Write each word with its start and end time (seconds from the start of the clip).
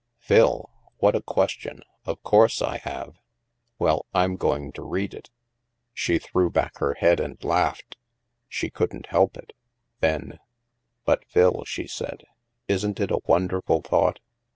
"Phil! 0.17 0.67
What 0.97 1.15
a 1.15 1.21
question! 1.21 1.83
Of 2.05 2.23
course 2.23 2.59
I 2.59 2.77
have."'' 2.77 3.17
Well, 3.77 4.07
I'm 4.15 4.35
going 4.35 4.71
to 4.71 4.81
read 4.81 5.13
it." 5.13 5.29
She 5.93 6.17
threw 6.17 6.49
back 6.49 6.79
her 6.79 6.95
head 6.95 7.19
and 7.19 7.37
laughed. 7.43 7.97
She 8.49 8.71
couldn't 8.71 9.05
help 9.13 9.37
it. 9.37 9.53
Then: 9.99 10.39
"But, 11.05 11.23
Phil," 11.27 11.65
she 11.67 11.85
said, 11.85 12.23
"isn't 12.67 12.99
it 12.99 13.11
a 13.11 13.19
wonderful 13.27 13.83
thought 13.83 14.19